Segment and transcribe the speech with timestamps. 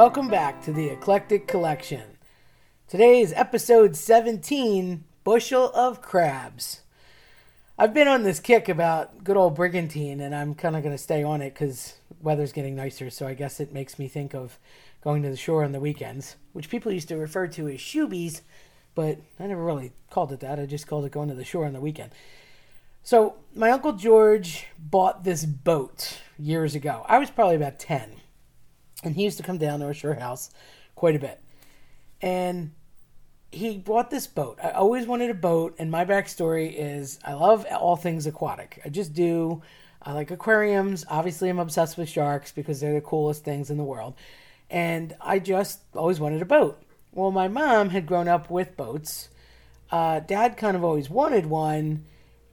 [0.00, 2.16] welcome back to the Eclectic Collection.
[2.88, 6.80] Today is episode 17 Bushel of Crabs.
[7.78, 11.02] I've been on this kick about good old Brigantine, and I'm kind of going to
[11.02, 14.58] stay on it because weather's getting nicer, so I guess it makes me think of
[15.04, 18.40] going to the shore on the weekends, which people used to refer to as shoobies,
[18.94, 20.58] but I never really called it that.
[20.58, 22.12] I just called it going to the shore on the weekend.
[23.02, 27.04] So, my Uncle George bought this boat years ago.
[27.06, 28.19] I was probably about 10
[29.02, 30.50] and he used to come down to our shore house
[30.94, 31.40] quite a bit.
[32.20, 32.72] And
[33.50, 34.58] he bought this boat.
[34.62, 38.80] I always wanted a boat, and my backstory is I love all things aquatic.
[38.84, 39.62] I just do.
[40.02, 41.04] I like aquariums.
[41.08, 44.14] Obviously, I'm obsessed with sharks because they're the coolest things in the world.
[44.70, 46.82] And I just always wanted a boat.
[47.12, 49.28] Well, my mom had grown up with boats.
[49.90, 52.04] Uh, Dad kind of always wanted one,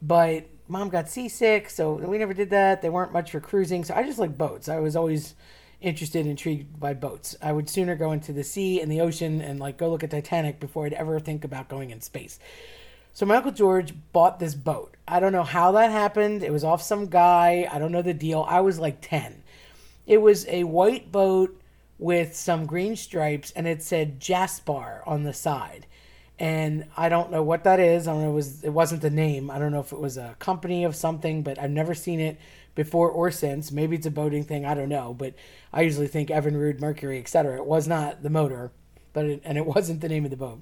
[0.02, 2.82] but mom got seasick, so we never did that.
[2.82, 4.68] They weren't much for cruising, so I just like boats.
[4.68, 5.36] I was always
[5.82, 7.36] interested, intrigued by boats.
[7.42, 10.12] I would sooner go into the sea and the ocean and like go look at
[10.12, 12.40] Titanic before I'd ever think about going in space.
[13.14, 14.96] So my uncle George bought this boat.
[15.08, 16.44] I don't know how that happened.
[16.44, 17.68] It was off some guy.
[17.72, 18.46] I don't know the deal.
[18.48, 19.44] I was like 10.
[20.06, 21.60] It was a white boat
[22.00, 25.88] with some green stripes and it said Jaspar on the side.
[26.40, 28.08] And I don't know what that is.
[28.08, 29.50] I don't know it was it wasn't the name.
[29.50, 32.40] I don't know if it was a company of something, but I've never seen it
[32.76, 33.72] before or since.
[33.72, 34.66] Maybe it's a boating thing.
[34.66, 35.16] I don't know.
[35.18, 35.34] But
[35.74, 37.58] I usually think Evinrude, Mercury, etc.
[37.58, 38.72] It was not the motor,
[39.14, 40.62] but it, and it wasn't the name of the boat.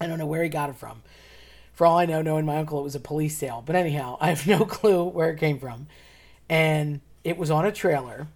[0.00, 1.02] I don't know where he got it from.
[1.72, 3.62] For all I know, knowing my uncle, it was a police sale.
[3.64, 5.86] But anyhow, I have no clue where it came from.
[6.50, 8.26] And it was on a trailer.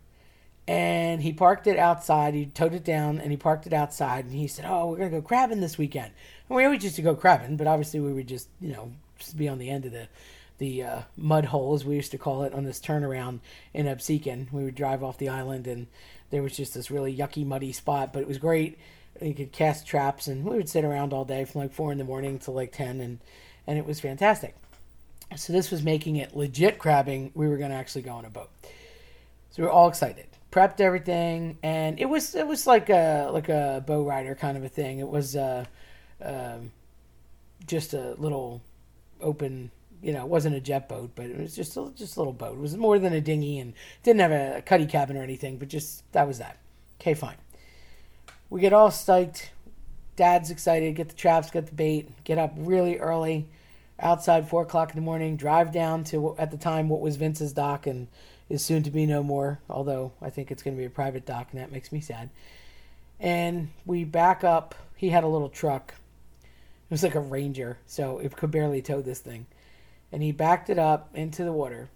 [0.68, 2.34] And he parked it outside.
[2.34, 4.26] He towed it down and he parked it outside.
[4.26, 6.12] And he said, Oh, we're to go crabbing this weekend.
[6.48, 9.36] And we always used to go crabbing, but obviously we would just, you know, just
[9.36, 10.08] be on the end of the
[10.62, 13.40] the uh, mud hole, as we used to call it, on this turnaround
[13.74, 14.52] in Absecon.
[14.52, 15.88] We would drive off the island, and
[16.30, 18.78] there was just this really yucky, muddy spot, but it was great.
[19.20, 21.98] You could cast traps, and we would sit around all day from like four in
[21.98, 23.18] the morning to like ten, and
[23.66, 24.54] and it was fantastic.
[25.36, 27.32] So this was making it legit crabbing.
[27.34, 28.50] We were to actually go on a boat,
[29.50, 30.26] so we were all excited.
[30.52, 34.62] Prepped everything, and it was it was like a like a bow rider kind of
[34.62, 35.00] a thing.
[35.00, 35.64] It was uh,
[36.24, 36.58] uh,
[37.66, 38.62] just a little
[39.20, 39.70] open
[40.02, 42.32] you know, it wasn't a jet boat, but it was just a, just a little
[42.32, 42.54] boat.
[42.54, 45.58] It was more than a dinghy and didn't have a, a cuddy cabin or anything,
[45.58, 46.58] but just that was that.
[47.00, 47.36] Okay, fine.
[48.50, 49.50] We get all psyched.
[50.16, 50.94] Dad's excited.
[50.96, 52.10] Get the traps, get the bait.
[52.24, 53.48] Get up really early,
[53.98, 55.36] outside four o'clock in the morning.
[55.36, 58.08] Drive down to at the time what was Vince's dock and
[58.48, 59.60] is soon to be no more.
[59.68, 62.30] Although I think it's going to be a private dock, and that makes me sad.
[63.20, 64.74] And we back up.
[64.96, 65.94] He had a little truck.
[66.42, 69.46] It was like a Ranger, so it could barely tow this thing
[70.12, 71.88] and he backed it up into the water.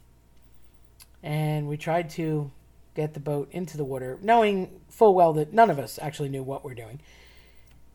[1.22, 2.50] And we tried to
[2.94, 6.42] get the boat into the water, knowing full well that none of us actually knew
[6.42, 7.00] what we're doing.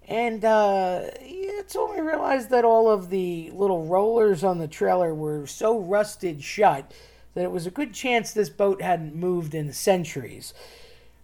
[0.08, 5.14] And uh, it's when we realized that all of the little rollers on the trailer
[5.14, 6.92] were so rusted shut
[7.34, 10.54] that it was a good chance this boat hadn't moved in centuries.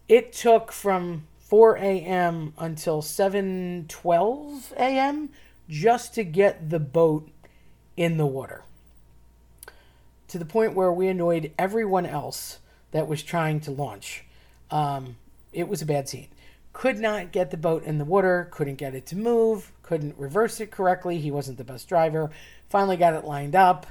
[0.07, 2.53] It took from 4 a.m.
[2.57, 5.29] until 7:12 a.m.
[5.69, 7.29] just to get the boat
[7.95, 8.63] in the water
[10.27, 12.59] to the point where we annoyed everyone else
[12.91, 14.25] that was trying to launch.
[14.69, 15.17] Um,
[15.53, 16.27] it was a bad scene.
[16.73, 20.59] Could not get the boat in the water, couldn't get it to move, couldn't reverse
[20.59, 21.17] it correctly.
[21.17, 22.29] He wasn't the best driver.
[22.69, 23.87] Finally got it lined up.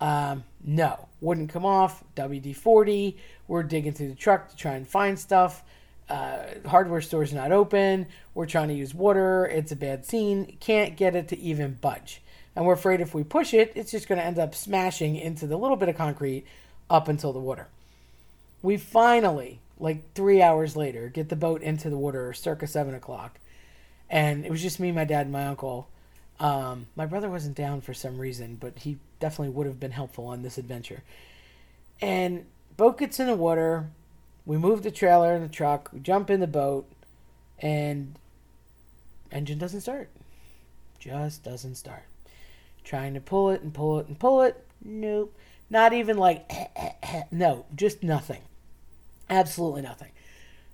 [0.00, 2.04] Um, no, wouldn't come off.
[2.16, 3.16] WD 40.
[3.48, 5.62] We're digging through the truck to try and find stuff.
[6.08, 8.06] Uh, hardware store's not open.
[8.34, 9.46] We're trying to use water.
[9.46, 10.56] It's a bad scene.
[10.60, 12.20] Can't get it to even budge
[12.56, 15.46] and we're afraid if we push it, it's just going to end up smashing into
[15.46, 16.46] the little bit of concrete
[16.88, 17.68] up until the water.
[18.62, 23.38] We finally, like three hours later, get the boat into the water circa seven o'clock,
[24.08, 25.88] and it was just me, my dad, and my uncle.
[26.40, 30.26] Um, my brother wasn't down for some reason, but he definitely would have been helpful
[30.26, 31.02] on this adventure.
[32.00, 32.46] And
[32.76, 33.90] boat gets in the water.
[34.44, 35.90] We move the trailer and the truck.
[35.92, 36.86] We jump in the boat,
[37.58, 38.16] and
[39.32, 40.08] engine doesn't start.
[40.98, 42.04] Just doesn't start
[42.86, 44.64] trying to pull it and pull it and pull it.
[44.82, 45.36] Nope.
[45.68, 46.48] Not even like,
[47.30, 48.42] no, just nothing.
[49.28, 50.12] Absolutely nothing.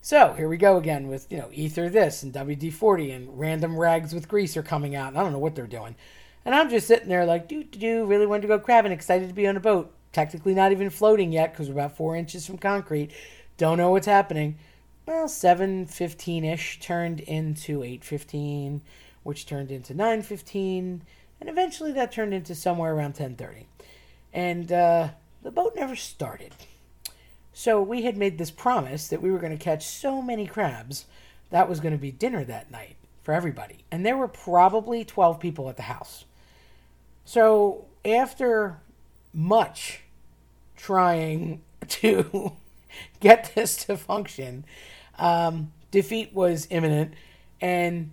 [0.02, 3.78] So here we go again with, you know, Ether this and WD 40 and random
[3.78, 5.16] rags with grease are coming out.
[5.16, 5.96] I don't know what they're doing.
[6.44, 9.28] And I'm just sitting there like, do, do, do, really wanted to go crabbing, excited
[9.28, 9.92] to be on a boat.
[10.12, 13.10] Technically not even floating yet because we're about four inches from concrete.
[13.56, 14.58] Don't know what's happening.
[15.06, 18.80] Well, 7.15 ish turned into 8.15,
[19.22, 21.00] which turned into 9.15
[21.42, 23.64] and eventually that turned into somewhere around 10:30,
[24.32, 25.08] and uh,
[25.42, 26.54] the boat never started.
[27.52, 31.06] So we had made this promise that we were going to catch so many crabs
[31.50, 32.94] that was going to be dinner that night
[33.24, 33.84] for everybody.
[33.90, 36.26] And there were probably 12 people at the house.
[37.24, 38.78] So after
[39.32, 40.02] much
[40.76, 42.52] trying to
[43.20, 44.64] get this to function,
[45.18, 47.14] um, defeat was imminent.
[47.60, 48.10] And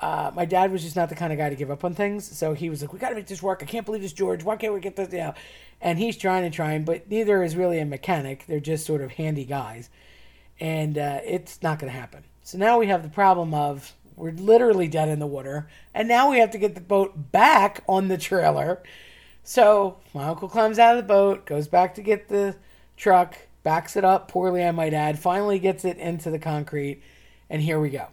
[0.00, 2.24] uh, my dad was just not the kind of guy to give up on things.
[2.36, 3.62] So he was like, "We got to make this work.
[3.62, 4.42] I can't believe this, George.
[4.42, 5.32] Why can't we get this?" Yeah,
[5.80, 8.44] and he's trying and trying, but neither is really a mechanic.
[8.46, 9.88] They're just sort of handy guys,
[10.60, 12.24] and uh, it's not going to happen.
[12.42, 16.30] So now we have the problem of we're literally dead in the water, and now
[16.30, 18.82] we have to get the boat back on the trailer.
[19.42, 22.56] So my uncle climbs out of the boat, goes back to get the
[22.96, 27.02] truck, backs it up poorly, I might add, finally gets it into the concrete,
[27.50, 28.08] and here we go.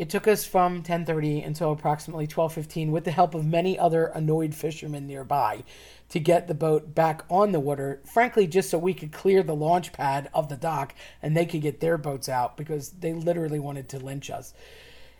[0.00, 4.54] It took us from 10:30 until approximately 12:15 with the help of many other annoyed
[4.54, 5.62] fishermen nearby
[6.08, 9.54] to get the boat back on the water, frankly just so we could clear the
[9.54, 13.58] launch pad of the dock and they could get their boats out because they literally
[13.58, 14.54] wanted to lynch us.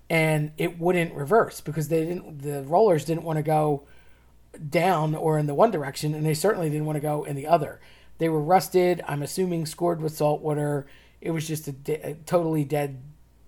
[0.09, 3.83] And it wouldn't reverse because they didn't the rollers didn't want to go
[4.71, 7.47] down or in the one direction and they certainly didn't want to go in the
[7.47, 7.83] other.
[8.17, 10.87] They were rusted, I'm assuming scored with salt water.
[11.21, 13.03] It was just a, de- a totally dead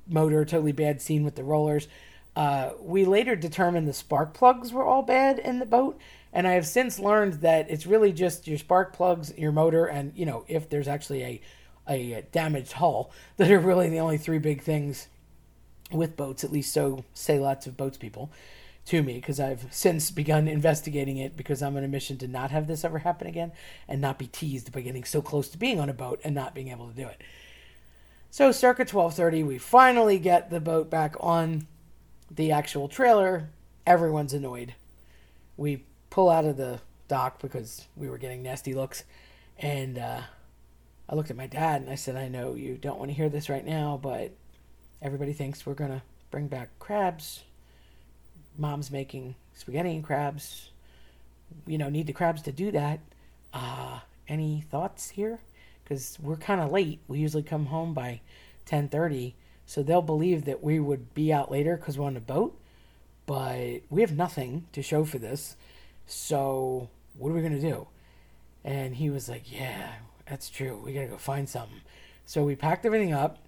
[0.07, 1.89] motor, totally bad scene with the rollers.
[2.35, 5.99] Uh, we later determined the spark plugs were all bad in the boat,
[6.33, 10.13] and I have since learned that it's really just your spark plugs, your motor, and
[10.17, 11.41] you know if there's actually a
[11.89, 15.09] a damaged hull that are really the only three big things
[15.91, 16.43] with boats.
[16.43, 18.31] At least so say lots of boats people
[18.87, 22.51] to me because I've since begun investigating it because I'm on a mission to not
[22.51, 23.53] have this ever happen again
[23.87, 26.55] and not be teased by getting so close to being on a boat and not
[26.55, 27.21] being able to do it.
[28.32, 31.67] So circa 12:30 we finally get the boat back on
[32.31, 33.50] the actual trailer.
[33.87, 34.75] Everyone's annoyed.
[35.58, 39.05] We pull out of the dock because we were getting nasty looks
[39.58, 40.23] and uh,
[41.11, 43.29] I looked at my dad and I said, "I know you don't want to hear
[43.29, 44.32] this right now, but
[45.02, 47.44] everybody thinks we're going to bring back crabs.
[48.56, 50.70] Mom's making spaghetti and crabs.
[51.67, 53.00] You know, need the crabs to do that.
[53.52, 55.40] Uh, any thoughts here?"
[55.93, 57.00] Because we're kind of late.
[57.06, 58.23] We usually come home by
[58.65, 59.35] 10:30,
[59.67, 62.59] so they'll believe that we would be out later because we're on a boat.
[63.27, 65.56] But we have nothing to show for this,
[66.06, 67.89] so what are we gonna do?
[68.65, 69.93] And he was like, "Yeah,
[70.27, 70.81] that's true.
[70.83, 71.83] We gotta go find something."
[72.25, 73.39] So we packed everything up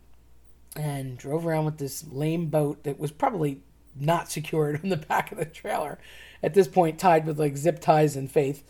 [0.76, 3.62] and drove around with this lame boat that was probably
[3.96, 5.98] not secured on the back of the trailer.
[6.42, 8.64] At this point, tied with like zip ties and faith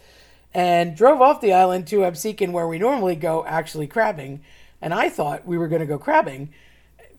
[0.55, 4.41] and drove off the island to Absecon, where we normally go actually crabbing.
[4.81, 6.51] And I thought we were going to go crabbing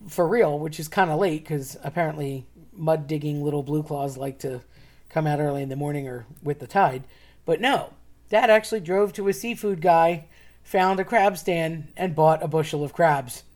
[0.08, 4.38] for real, which is kind of late because apparently mud digging little blue claws like
[4.40, 4.62] to
[5.08, 7.04] come out early in the morning or with the tide.
[7.44, 7.92] But no,
[8.28, 10.26] Dad actually drove to a seafood guy,
[10.62, 13.42] found a crab stand, and bought a bushel of crabs.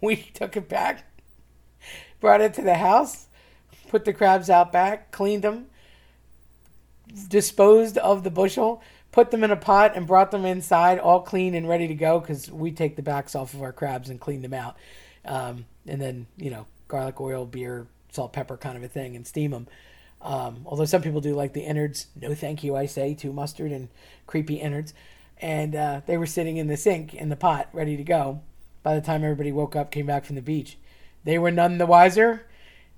[0.00, 1.04] We took it back,
[2.20, 3.28] brought it to the house,
[3.88, 5.68] put the crabs out back, cleaned them,
[7.28, 8.82] disposed of the bushel,
[9.14, 12.18] put them in a pot and brought them inside all clean and ready to go
[12.18, 14.76] because we take the backs off of our crabs and clean them out.
[15.24, 19.24] Um, and then, you know, garlic oil, beer, salt, pepper kind of a thing and
[19.24, 19.68] steam them.
[20.20, 22.08] Um, although some people do like the innards.
[22.20, 23.88] No thank you, I say, to mustard and
[24.26, 24.94] creepy innards.
[25.40, 28.40] And uh, they were sitting in the sink in the pot ready to go
[28.82, 30.76] by the time everybody woke up, came back from the beach.
[31.22, 32.48] They were none the wiser.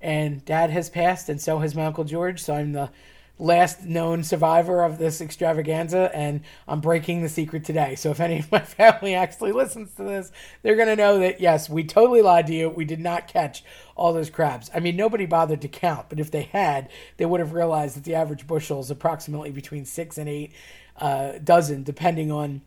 [0.01, 2.41] And dad has passed, and so has my Uncle George.
[2.41, 2.89] So I'm the
[3.39, 7.95] last known survivor of this extravaganza, and I'm breaking the secret today.
[7.95, 10.31] So if any of my family actually listens to this,
[10.63, 12.69] they're going to know that, yes, we totally lied to you.
[12.69, 13.63] We did not catch
[13.95, 14.71] all those crabs.
[14.73, 18.03] I mean, nobody bothered to count, but if they had, they would have realized that
[18.03, 20.53] the average bushel is approximately between six and eight
[20.97, 22.61] uh, dozen, depending on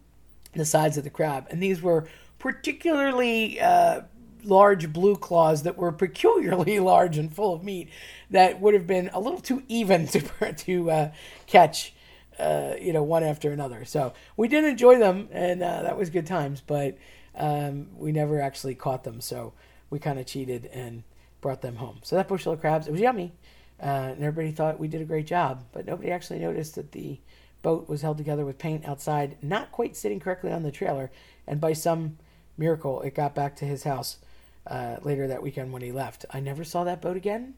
[0.52, 1.46] the size of the crab.
[1.50, 2.06] And these were
[2.38, 4.02] particularly uh,
[4.44, 7.88] large blue claws that were peculiarly large and full of meat
[8.30, 11.10] that would have been a little too even to to uh,
[11.46, 11.94] catch.
[12.38, 13.84] Uh, you know, one after another.
[13.84, 16.62] So we did enjoy them, and uh, that was good times.
[16.66, 16.96] But
[17.34, 19.52] um, we never actually caught them, so
[19.90, 21.02] we kind of cheated and
[21.42, 21.98] brought them home.
[22.02, 23.32] So that bushel of crabs, it was yummy,
[23.78, 25.64] uh, and everybody thought we did a great job.
[25.72, 27.18] But nobody actually noticed that the
[27.62, 31.10] boat was held together with paint outside, not quite sitting correctly on the trailer,
[31.46, 32.16] and by some
[32.56, 34.18] miracle, it got back to his house
[34.66, 36.24] uh, later that weekend when he left.
[36.30, 37.54] I never saw that boat again.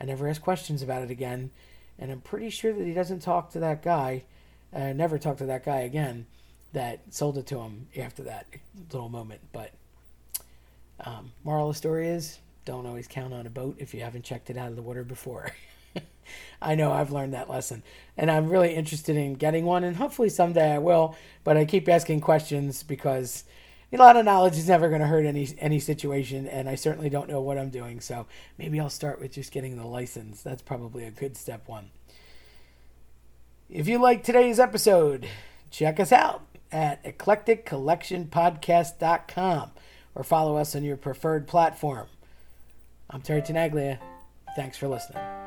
[0.00, 1.50] I never asked questions about it again.
[1.98, 4.24] And I'm pretty sure that he doesn't talk to that guy,
[4.72, 6.26] uh, never talk to that guy again
[6.72, 8.46] that sold it to him after that
[8.92, 9.40] little moment.
[9.52, 9.72] But
[11.00, 14.24] um, moral of the story is don't always count on a boat if you haven't
[14.24, 15.52] checked it out of the water before.
[16.62, 17.82] I know I've learned that lesson.
[18.16, 21.16] And I'm really interested in getting one, and hopefully someday I will.
[21.44, 23.44] But I keep asking questions because
[23.92, 27.08] a lot of knowledge is never going to hurt any any situation, and I certainly
[27.08, 28.00] don't know what I'm doing.
[28.00, 28.26] So
[28.58, 30.42] maybe I'll start with just getting the license.
[30.42, 31.90] That's probably a good step one.
[33.70, 35.28] If you like today's episode,
[35.70, 39.70] check us out at eclecticcollectionpodcast.com
[40.14, 42.06] or follow us on your preferred platform.
[43.10, 43.98] I'm Terry Tenaglia.
[44.56, 45.45] Thanks for listening.